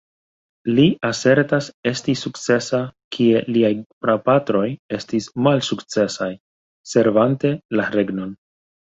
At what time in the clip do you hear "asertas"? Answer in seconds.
1.07-1.65